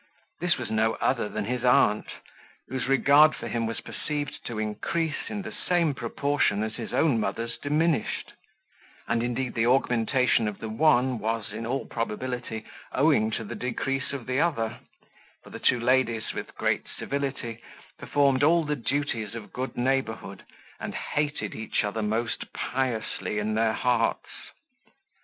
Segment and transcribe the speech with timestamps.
[0.39, 2.07] This was no other than his aunt,
[2.67, 7.19] whose regard for him was perceived to increase in the same proportion as his own
[7.19, 8.33] mother's diminished;
[9.07, 14.11] and, indeed, the augmentation of the one was, in all probability, owing to the decrease
[14.11, 14.79] of the other;
[15.43, 17.61] for the two ladies, with great civility,
[17.99, 20.41] performed all the duties of good neighbourhood,
[20.79, 24.49] and hated each other most piously in their hearts.